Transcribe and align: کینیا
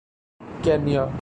کینیا 0.63 1.03